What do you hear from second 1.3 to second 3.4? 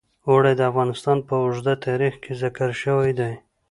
اوږده تاریخ کې ذکر شوی دی.